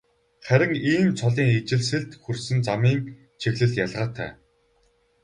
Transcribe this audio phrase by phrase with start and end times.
[0.45, 2.99] Харин ийм цолын ижилсэлд хүрсэн замын
[3.41, 4.31] чиглэл ялгаатай.